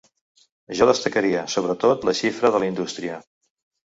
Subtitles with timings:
[0.77, 3.19] Jo destacaria, sobretot, la xifra de la indústria.